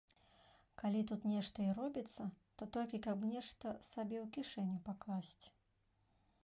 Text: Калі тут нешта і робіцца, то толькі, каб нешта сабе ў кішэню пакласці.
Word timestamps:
Калі 0.81 1.01
тут 1.11 1.27
нешта 1.31 1.57
і 1.67 1.75
робіцца, 1.79 2.23
то 2.61 2.69
толькі, 2.77 3.01
каб 3.07 3.17
нешта 3.33 3.75
сабе 3.91 4.17
ў 4.23 4.25
кішэню 4.39 4.77
пакласці. 4.91 5.47